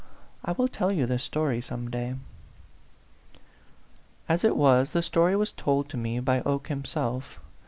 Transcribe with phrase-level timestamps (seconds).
[0.43, 2.15] I will tell you the story some day."
[4.27, 7.39] As it was, the story was told to me by Oke himself.